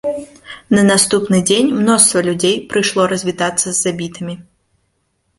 На 0.75 0.83
наступны 0.91 1.41
дзень 1.49 1.67
мноства 1.81 2.23
людзей 2.27 2.55
прыйшло 2.71 3.05
развітацца 3.11 3.67
з 3.69 3.75
забітымі. 3.83 4.35